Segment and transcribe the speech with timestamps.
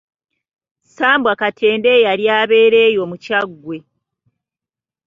[0.83, 3.77] Ssambwa Katenda eyali abeera eyo mu Kyaggwe.